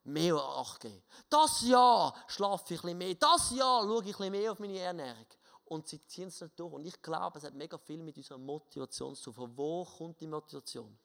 [0.09, 1.03] mehr Acht geben.
[1.29, 3.15] Das Jahr schlafe ich ein bisschen mehr.
[3.15, 5.27] Das Jahr schaue ich ein bisschen mehr auf meine Ernährung.
[5.67, 6.73] Und sie ziehen es nicht durch.
[6.73, 9.35] Und ich glaube, es hat mega viel mit unserer Motivation zu tun.
[9.35, 10.99] Von wo kommt die Motivation?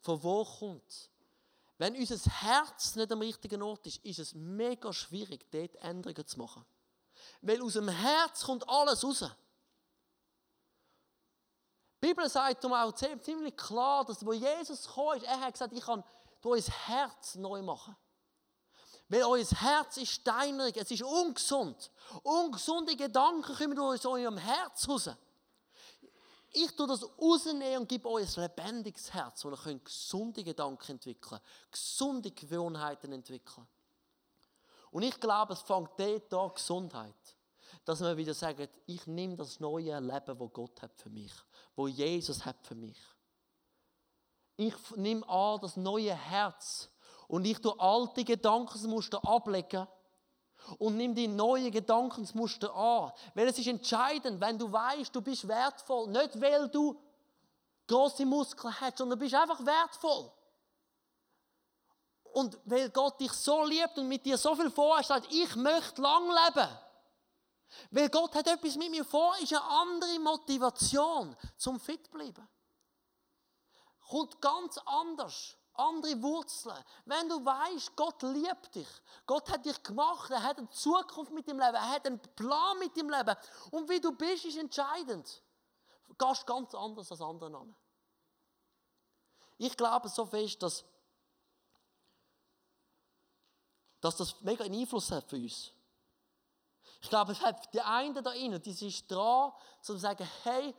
[0.00, 1.10] Von wo kommt?
[1.78, 6.38] Wenn unser Herz nicht am richtigen Ort ist, ist es mega schwierig, dort Änderungen zu
[6.38, 6.64] machen.
[7.40, 9.24] Weil aus dem Herz kommt alles raus.
[12.00, 15.84] Die Bibel sagt auch ziemlich klar, dass wo Jesus kam, ist, er hat gesagt, ich
[15.84, 16.04] kann
[16.44, 17.96] euer Herz neu machen.
[19.08, 21.90] Weil euer Herz ist steinerig, es ist ungesund.
[22.22, 25.10] Ungesunde Gedanken kommen aus eurem Herz raus.
[26.52, 31.40] Ich tue das rausnehmen und gebe euch ein lebendiges Herz, wo ihr gesunde Gedanken entwickeln
[31.40, 33.66] könnt, gesunde Gewohnheiten entwickeln.
[34.90, 37.14] Und ich glaube, es fängt dort an, Gesundheit.
[37.84, 41.32] Dass wir wieder sagen, ich nehme das neue Leben, das Gott hat für mich,
[41.76, 42.98] wo Jesus hat für mich.
[44.56, 46.90] Ich nehme an das neue Herz
[47.28, 49.86] und ich tue alte Gedankenmuster ablegen
[50.78, 53.12] und nimm die neuen Gedankensmuster an.
[53.34, 57.00] Weil es ist entscheidend, wenn du weißt, du bist wertvoll, nicht weil du
[57.86, 60.32] große Muskeln hast, sondern du bist einfach wertvoll.
[62.32, 66.02] Und weil Gott dich so liebt und mit dir so viel vorhat, sagt, ich möchte
[66.02, 66.68] lang leben.
[67.90, 72.48] Weil Gott hat etwas mit mir vor, ist eine andere Motivation zum fit bleiben.
[74.08, 76.76] Kommt ganz anders andere Wurzeln.
[77.04, 78.88] Wenn du weißt, Gott liebt dich,
[79.26, 82.78] Gott hat dich gemacht, er hat eine Zukunft mit dem Leben, er hat einen Plan
[82.78, 83.36] mit dem Leben.
[83.70, 85.42] Und wie du bist, ist entscheidend.
[86.08, 87.76] Du gehst ganz anders als andere Namen.
[89.56, 90.84] Ich glaube so fest, dass,
[94.00, 95.72] dass das mega einen Einfluss hat für uns.
[97.00, 100.74] Ich glaube, es hat die einen da innen, die sind dran, zu sagen, hey,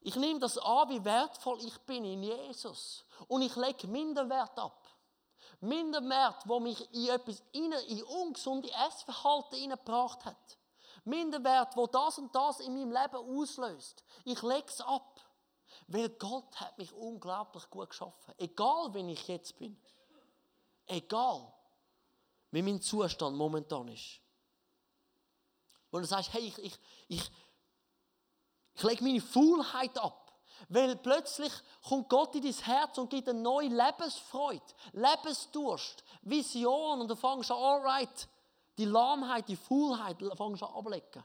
[0.00, 3.04] Ich nehme das an, wie wertvoll ich bin in Jesus.
[3.26, 4.88] Und ich lege Minderwert ab.
[5.60, 7.72] Minderwert, wo mich in etwas in,
[8.04, 10.58] ungesunde Essverhalten hineingebracht hat.
[11.04, 14.04] Minderwert, wo das und das in meinem Leben auslöst.
[14.24, 15.20] Ich lege es ab.
[15.88, 18.34] Weil Gott hat mich unglaublich gut geschaffen.
[18.36, 19.80] Egal, wie ich jetzt bin.
[20.86, 21.52] Egal,
[22.50, 24.20] wie mein Zustand momentan ist.
[25.90, 27.30] Wo du sagst, hey, ich, ich, ich,
[28.78, 30.32] ich lege meine Faulheit ab.
[30.68, 31.52] Weil plötzlich
[31.86, 34.62] kommt Gott in dein Herz und gibt eine neue Lebensfreude,
[34.92, 38.28] Lebensdurst, Vision und du fängst an, alright,
[38.76, 41.24] die Lahmheit, die Faulheit fängst an ablegen.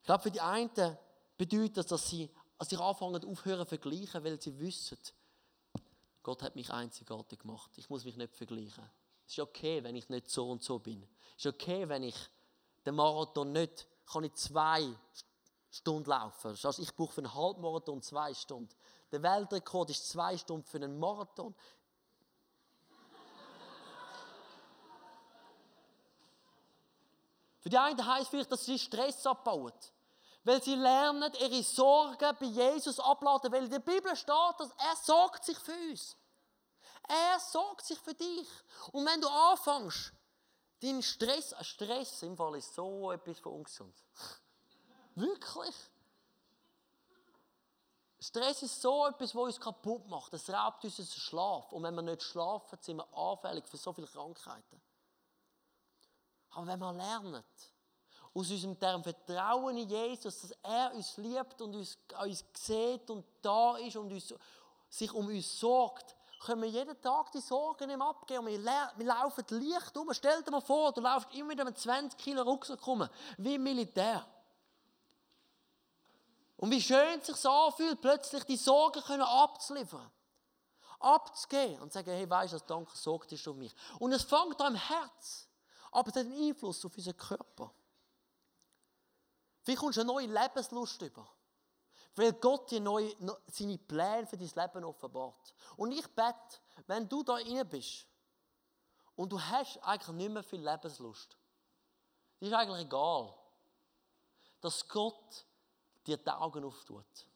[0.00, 0.98] Ich glaube, für die einen
[1.36, 4.98] bedeutet das, dass sie sich anfangen aufhören zu vergleichen, weil sie wissen,
[6.22, 7.70] Gott hat mich einzigartig gemacht.
[7.76, 8.90] Ich muss mich nicht vergleichen.
[9.26, 11.02] Es ist okay, wenn ich nicht so und so bin.
[11.36, 12.16] Es ist okay, wenn ich
[12.86, 14.94] den Marathon nicht, kann ich zwei
[15.70, 16.48] Stunden laufen.
[16.48, 18.74] Also ich brauche für einen Halbmarathon zwei Stunden.
[19.10, 21.54] Der Weltrekord ist zwei Stunden für einen Marathon.
[27.60, 29.72] für die einen heisst vielleicht, dass sie Stress abbauen.
[30.44, 33.50] Weil sie lernen, ihre Sorgen bei Jesus abladen.
[33.50, 36.14] Weil in der Bibel steht, dass er sorgt sich für uns.
[37.08, 38.48] Er sorgt sich für dich.
[38.92, 40.12] Und wenn du anfängst,
[40.84, 43.94] deinen Stress, Stress im Fall ist so etwas von ungesund.
[45.14, 45.74] Wirklich?
[48.20, 50.32] Stress ist so etwas, was uns kaputt macht.
[50.32, 51.72] Es raubt uns unseren Schlaf.
[51.72, 54.80] Und wenn wir nicht schlafen, sind wir anfällig für so viele Krankheiten.
[56.50, 57.44] Aber wenn wir lernen,
[58.34, 63.24] aus unserem Term Vertrauen in Jesus, dass er uns liebt und uns, uns sieht und
[63.42, 64.34] da ist und uns,
[64.88, 68.46] sich um uns sorgt, können wir jeden Tag die Sorgen ihm abgeben.
[68.46, 70.12] Und wir, wir laufen leicht um.
[70.12, 73.62] Stell dir mal vor, du laufst immer mit einem 20 Kilo Rucksack rum, wie im
[73.62, 74.26] Militär.
[76.56, 80.10] Und wie schön es sich anfühlt, plötzlich die Sorgen können abzuliefern.
[81.00, 83.74] Abzugeben und zu sagen, hey, weißt du, danke, sorgt dich um mich.
[83.98, 85.48] Und es fängt an im Herz.
[85.90, 87.72] Aber es hat einen Einfluss auf unseren Körper.
[89.64, 91.26] Wie kommst du eine neue Lebenslust über.
[92.16, 93.14] Weil Gott dir neue,
[93.50, 95.54] seine Pläne für dein Leben offenbart.
[95.76, 98.06] Und ich bete, wenn du da rein bist
[99.16, 101.36] und du hast eigentlich nicht mehr viel Lebenslust,
[102.40, 103.34] dir ist eigentlich egal,
[104.60, 105.44] dass Gott
[106.06, 107.26] dir die Augen auftut.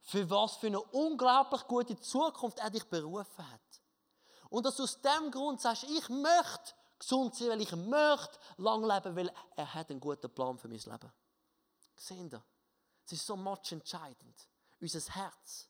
[0.00, 3.60] Für was für eine unglaublich gute Zukunft er dich berufen hat.
[4.48, 8.84] Und dass du aus dem Grund sagst, ich möchte gesund sein, weil ich möchte lang
[8.84, 11.12] leben, weil er hat einen guten Plan für mein Leben.
[11.96, 12.42] Seht ihr?
[13.06, 14.48] Es ist so much entscheidend.
[14.80, 15.68] Unser Herz.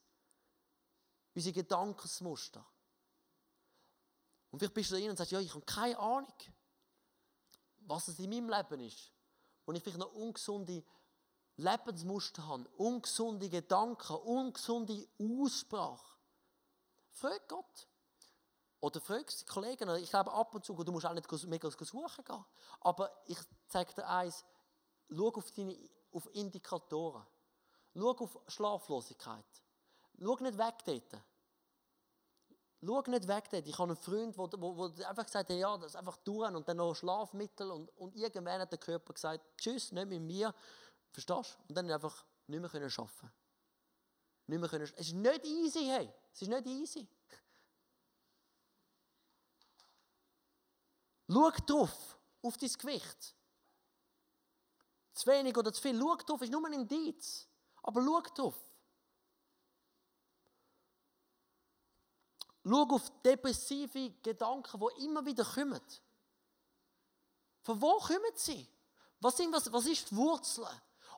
[1.34, 2.66] Unsere Gedankensmuster.
[4.50, 6.32] Und vielleicht bist du da drin und sagst, ja, ich habe keine Ahnung,
[7.80, 9.12] was es in meinem Leben ist.
[9.66, 10.82] Und ich vielleicht noch ungesunde
[11.56, 16.16] Lebensmuster habe, ungesunde Gedanken, ungesunde Aussprache.
[17.10, 17.88] Frag Gott.
[18.80, 19.88] Oder fragst die Kollegen.
[19.96, 22.44] Ich glaube, ab und zu, du musst auch nicht mega suchen gehen.
[22.80, 24.44] Aber ich zeige dir eins,
[25.10, 25.76] schau auf, deine,
[26.16, 27.26] auf Indikatoren.
[27.94, 29.44] Schau auf Schlaflosigkeit.
[30.18, 31.22] Schau nicht weg dort.
[32.84, 33.66] Schau nicht weg dort.
[33.66, 36.78] Ich habe einen Freund, der einfach gesagt hat, ja, das ist einfach durch und dann
[36.78, 40.54] noch Schlafmittel und, und irgendwann hat der Körper gesagt, tschüss, nicht mit mir.
[41.12, 41.68] Verstehst du?
[41.68, 43.32] Und dann einfach nicht mehr können arbeiten.
[44.46, 44.84] Nicht mehr können.
[44.84, 46.12] Es ist nicht easy, hey.
[46.32, 47.08] Es ist nicht easy.
[51.28, 53.35] Schau drauf, auf dein Gewicht.
[55.16, 55.98] Zu wenig oder zu viel.
[55.98, 57.48] Schau drauf, ist nur ein Indiz.
[57.82, 58.54] Aber schau drauf.
[62.62, 65.80] Schau auf depressive Gedanken, die immer wieder kommen.
[67.62, 68.68] Von wo kommen sie?
[69.20, 70.68] Was, sind, was, was ist die Wurzel?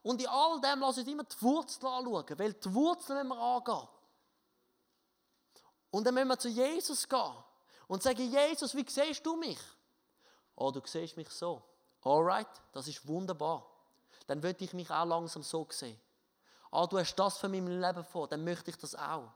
[0.02, 3.38] Und in all dem lassen wir immer die Wurzel anschauen, weil die Wurzel müssen wir
[3.38, 3.88] angehen.
[5.90, 7.34] Und dann müssen wir zu Jesus gehen
[7.88, 9.58] und sagen, Jesus, wie siehst du mich?
[10.54, 11.64] Oh, du siehst mich so.
[12.02, 13.77] Alright, das ist wunderbar.
[14.28, 15.98] Dann würde ich mich auch langsam so sehen.
[16.70, 19.30] Ah, du hast das für mein Leben vor, dann möchte ich das auch.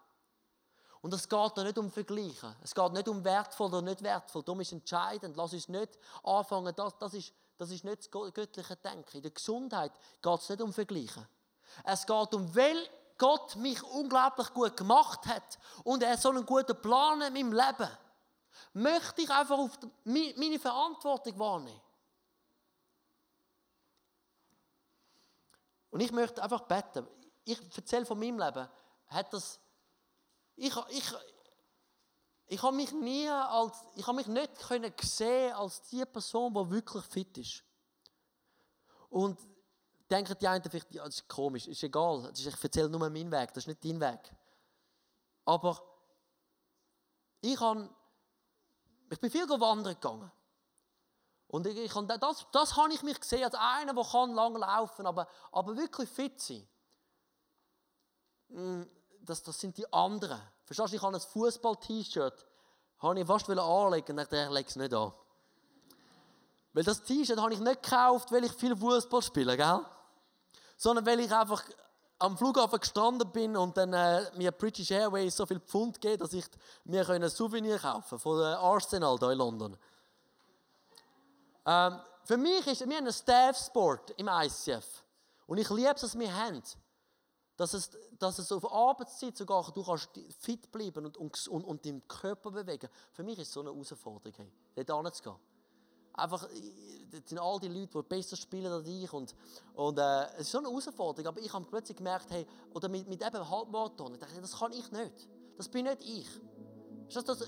[1.00, 2.54] Und es geht da nicht um Vergleichen.
[2.62, 4.44] Es geht nicht um wertvoll oder nicht wertvoll.
[4.44, 5.36] Darum ist entscheidend.
[5.36, 9.16] Lass uns nicht anfangen, das, das, ist, das ist nicht das göttliche Denken.
[9.16, 11.26] In der Gesundheit geht es nicht um Vergleichen.
[11.82, 16.80] Es geht um, weil Gott mich unglaublich gut gemacht hat und er so einen guten
[16.80, 17.90] Plan in meinem Leben,
[18.74, 21.80] möchte ich einfach auf meine Verantwortung wahrnehmen.
[25.92, 27.06] Und ich möchte einfach beten.
[27.44, 28.66] Ich erzähle von meinem Leben.
[29.08, 29.60] Hat das,
[30.56, 31.14] ich, ich,
[32.46, 36.70] ich habe mich nie als, ich habe mich nicht können sehen als die Person, die
[36.70, 37.62] wirklich fit ist.
[39.10, 39.38] Und
[40.10, 43.52] denken die einen vielleicht, ja, das ist komisch, ist egal, ich erzähle nur meinen Weg,
[43.52, 44.34] das ist nicht dein Weg.
[45.44, 45.82] Aber
[47.42, 47.94] ich, habe,
[49.10, 50.32] ich bin viel wandern gegangen.
[51.52, 55.04] Und ich, ich, das, das habe ich mich gesehen als einer, der kann lang laufen
[55.04, 56.66] aber, aber wirklich fit sein.
[58.48, 58.84] Mm,
[59.20, 60.40] das, das sind die anderen.
[60.64, 62.46] Verstehst du, ich habe ein Fußball-T-Shirt,
[63.00, 65.12] habe ich fast anlegen und dachte, ich lege es nicht an.
[66.72, 69.80] Weil das T-Shirt habe ich nicht gekauft, weil ich viel Fußball spiele, gell?
[70.78, 71.62] Sondern weil ich einfach
[72.18, 76.32] am Flughafen gestanden bin und dann äh, mir British Airways so viel Pfund gegeben, dass
[76.32, 76.46] ich
[76.84, 79.76] mir ein Souvenir kaufen von der Arsenal hier in London.
[81.66, 85.04] Ähm, für mich ist wir ein Staff-Sport im ICF.
[85.46, 86.62] Und ich liebe es, dass wir haben.
[87.56, 90.08] Dass es, dass es auf Arbeitszeit sogar du kannst
[90.40, 92.88] fit bleiben und, und, und, und deinen Körper bewegen.
[93.12, 94.32] Für mich ist es so eine Herausforderung,
[94.74, 95.36] hey, dort hinzugehen.
[96.14, 96.46] Einfach,
[97.10, 99.12] das sind all die Leute, die besser spielen als ich.
[99.12, 99.34] Und,
[99.74, 101.26] und äh, es ist so eine Herausforderung.
[101.26, 104.72] Aber ich habe plötzlich gemerkt, hey, oder mit, mit eben Halbmarathon, ich dachte, das kann
[104.72, 105.28] ich nicht.
[105.56, 106.28] Das bin nicht ich.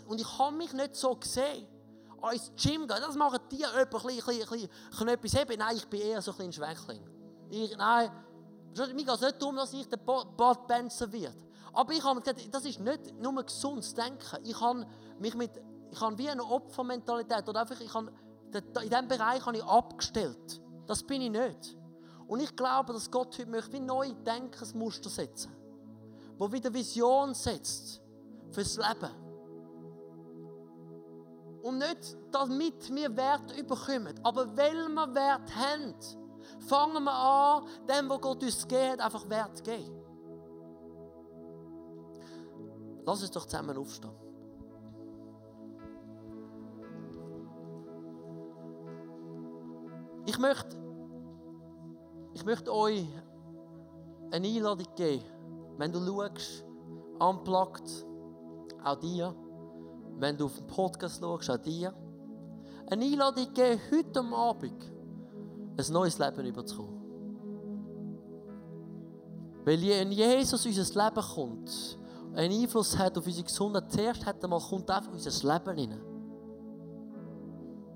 [0.06, 1.66] Und ich habe mich nicht so gesehen.
[2.24, 4.68] Oh, ins Gym gehen, das machen die jemand ein ein
[5.00, 5.58] ein etwas haben.
[5.58, 7.02] Nein, ich bin eher so ein Schwächling.
[7.50, 8.10] Ich, nein,
[8.76, 11.36] mir geht es nicht darum, dass ich den Bad Benzer wird.
[11.74, 14.38] Aber ich habe gesagt, das ist nicht nur gesundes Denken.
[14.42, 14.86] Ich habe
[15.18, 15.50] mich mit,
[15.90, 18.10] ich habe wie eine Opfermentalität oder einfach, ich habe
[18.54, 20.62] in diesem Bereich habe ich abgestellt.
[20.86, 21.76] Das bin ich nicht.
[22.26, 25.52] Und ich glaube, dass Gott heute möchte wie neue Denkensmuster setzen.
[26.38, 28.00] Wo wieder Vision setzt
[28.50, 29.23] fürs Leben.
[31.64, 35.94] Und nicht, damit wir Wert überkommen, aber weil wir Wert haben,
[36.68, 39.96] fangen wir an, dem, was Gott uns gegeben einfach Wert zu geben.
[43.06, 44.12] Lass uns doch zusammen aufstehen.
[50.26, 50.76] Ich möchte,
[52.34, 53.06] ich möchte euch
[54.30, 55.24] eine Einladung geben,
[55.78, 56.62] wenn du schaust,
[57.18, 58.06] unplugged,
[58.84, 59.34] auch dir,
[60.18, 61.92] wenn du auf den Podcast schaust, auch dir,
[62.90, 64.92] eine Einladung geben, heute Abend
[65.76, 67.04] ein neues Leben überzukommen.
[69.64, 71.98] Weil wenn Jesus in unser Leben kommt,
[72.34, 75.78] einen Einfluss hat auf unsere Gesundheit, zuerst hat er mal, kommt einfach in unser Leben
[75.78, 76.02] hinein.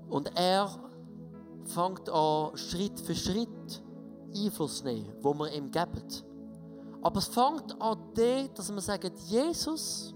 [0.09, 0.69] Und er
[1.65, 3.83] fängt an, Schritt für Schritt
[4.35, 6.03] Einfluss zu nehmen, wo wir ihm geben.
[7.01, 7.97] Aber es fängt an
[8.55, 10.13] dass wir sagen, Jesus,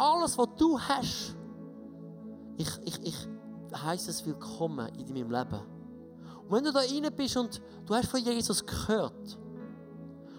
[0.00, 1.36] alles, was du hast,
[2.56, 3.28] ich, ich, ich
[3.74, 5.60] heiße es willkommen in deinem Leben.
[6.44, 9.38] Und wenn du da rein bist und du hast von Jesus gehört,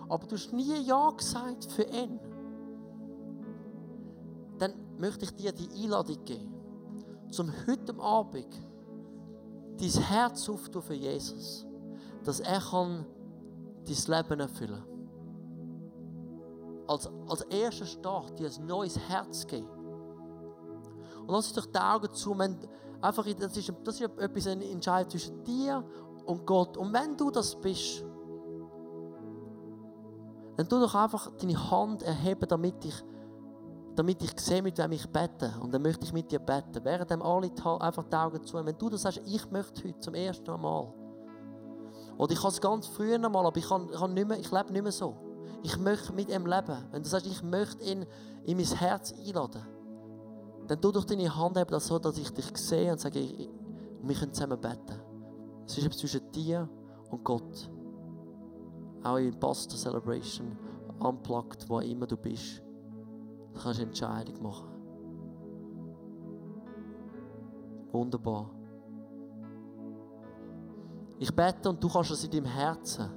[0.09, 2.19] aber du hast nie Ja gesagt für ihn,
[4.57, 6.53] dann möchte ich dir die Einladung geben,
[7.29, 8.47] zum heute Abend
[9.79, 11.65] dein Herz auftun für Jesus,
[12.23, 13.05] dass er kann
[13.85, 14.90] dein Leben erfüllen
[16.87, 19.69] als, als erster Start dir ein neues Herz geben.
[21.21, 22.57] Und lass uns doch die Augen zu, wenn,
[23.01, 25.83] einfach, das, ist, das ist etwas, ein Entscheid zwischen dir
[26.25, 26.77] und Gott.
[26.77, 28.03] Und wenn du das bist,
[30.57, 33.03] dann tu doch einfach deine Hand erheben, damit ich
[33.95, 35.53] damit ich sehe, mit wem ich bete.
[35.61, 36.79] Und dann möchte ich mit dir beten.
[36.83, 38.63] Während dem alle einfach die Augen zu.
[38.65, 40.93] Wenn du das sagst, ich möchte heute zum ersten Mal.
[42.17, 44.51] Oder ich kann es ganz früher mal, aber ich, kann, ich, kann nicht mehr, ich
[44.51, 45.15] lebe nicht mehr so.
[45.63, 46.77] Ich möchte mit ihm leben.
[46.91, 48.05] Wenn du sagst, ich möchte ihn
[48.45, 49.61] in mein Herz einladen,
[50.67, 53.49] dann tu doch deine Hand eben so, dass ich dich sehe und sage, ich,
[54.01, 54.99] wir können zusammen beten.
[55.65, 56.67] Es ist zwischen dir
[57.09, 57.69] und Gott.
[59.03, 60.57] Auch in Pastor Celebration,
[60.99, 62.61] unplugged, wo immer du bist.
[63.53, 64.69] Du kannst eine Entscheidung machen.
[67.91, 68.49] Wunderbar.
[71.19, 73.09] Ich bete und du kannst es in deinem Herzen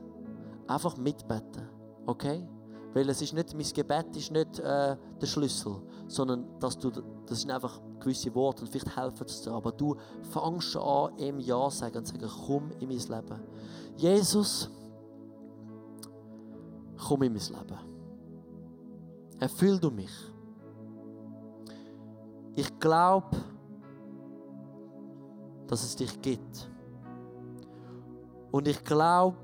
[0.66, 1.68] einfach mitbeten.
[2.06, 2.46] Okay?
[2.92, 6.90] Weil es ist nicht, mein Gebet ist nicht äh, der Schlüssel, sondern dass du,
[7.26, 9.52] das sind einfach gewisse Worte und vielleicht helfen es dir.
[9.52, 9.96] Aber du
[10.30, 13.40] fängst an, ihm Ja zu sagen und zu sagen, komm in mein Leben.
[13.96, 14.70] Jesus,
[17.08, 17.78] komm in mein Leben.
[19.40, 20.12] Erfüll du mich.
[22.54, 23.36] Ich glaube,
[25.66, 26.70] dass es dich gibt.
[28.52, 29.36] Und ich glaube,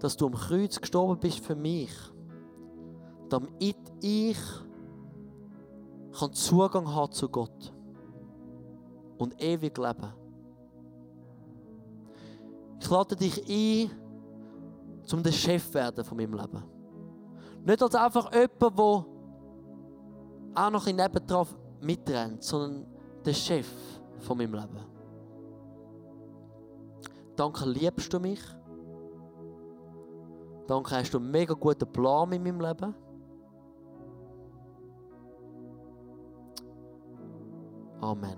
[0.00, 1.92] dass du am Kreuz gestorben bist für mich,
[3.28, 4.36] damit ich
[6.32, 7.72] Zugang haben zu Gott
[9.18, 10.12] und ewig leben.
[12.80, 13.90] Ich lade dich ein,
[15.04, 16.62] zum der Chef werden von meinem Leben.
[17.64, 19.04] Nicht als einfach jemand, der
[20.54, 21.46] auch noch in nebendran
[21.80, 22.86] mitrennt, sondern
[23.24, 23.68] der Chef
[24.18, 24.86] von meinem Leben.
[27.36, 28.40] Danke, liebst du mich?
[30.70, 32.94] Danke, hast du einen mega guten Plan in meinem Leben.
[38.00, 38.36] Amen.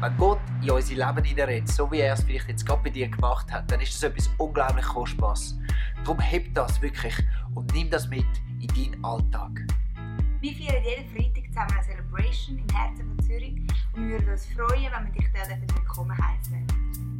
[0.00, 3.08] Wenn Gott in unser Leben hineinredet, so wie er es vielleicht jetzt gerade bei dir
[3.08, 5.56] gemacht hat, dann ist das etwas unglaublich Kostbares.
[6.02, 7.14] Darum heb das wirklich
[7.54, 8.26] und nimm das mit
[8.60, 9.52] in deinen Alltag.
[10.40, 13.54] Wir feiern jeden Freitag zusammen eine Celebration im Herzen von Zürich
[13.92, 16.66] und wir würden uns freuen, wenn wir dich dort willkommen heißen.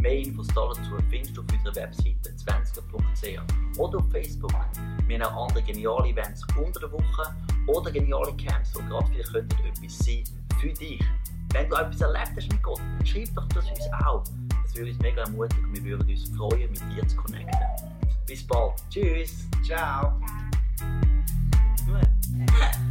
[0.01, 4.53] Mehr Infos dazu findest du auf unserer Webseite 20.ch oder auf Facebook.
[5.07, 7.35] Wir haben auch andere geniale Events unter der Woche
[7.67, 10.25] oder geniale Camps, die gerade vielleicht könnten etwas sein
[10.61, 11.05] für dich.
[11.53, 14.23] Wenn du etwas erlebt hast mit Gott, dann schreib doch das uns auch.
[14.63, 17.59] Das würde uns mega ermutigen und wir würden uns freuen, mit dir zu connecten.
[18.27, 18.75] Bis bald.
[18.89, 19.49] Tschüss.
[19.65, 20.21] Ciao!
[21.87, 22.90] Gut.